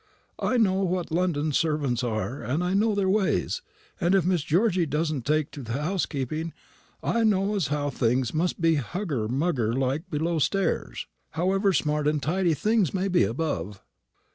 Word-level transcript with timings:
I 0.39 0.57
know 0.57 0.81
what 0.83 1.11
London 1.11 1.51
servants 1.51 2.03
are, 2.03 2.41
and 2.41 2.63
I 2.63 2.73
know 2.73 2.95
their 2.95 3.07
ways; 3.07 3.61
and 3.99 4.15
if 4.15 4.25
Miss 4.25 4.41
Georgy 4.41 4.87
doesn't 4.87 5.27
take 5.27 5.51
to 5.51 5.61
the 5.61 5.73
housekeeping, 5.73 6.53
I 7.03 7.23
know 7.23 7.53
as 7.53 7.67
how 7.67 7.91
things 7.91 8.33
must 8.33 8.59
be 8.59 8.77
hugger 8.77 9.27
mugger 9.27 9.73
like 9.73 10.09
below 10.09 10.39
stairs, 10.39 11.05
however 11.33 11.71
smart 11.71 12.07
and 12.07 12.19
tidy 12.19 12.55
things 12.55 12.95
may 12.95 13.09
be 13.09 13.21
above." 13.23 13.83